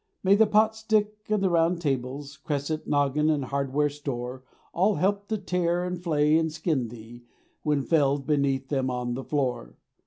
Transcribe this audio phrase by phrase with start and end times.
[0.23, 4.43] May the pot stick and the round tables, Cresset, noggin, and hardware store,
[4.73, 7.21] All help to tear, and flay, and skin thee
[7.61, 9.75] When fell'd beneath them on the floor.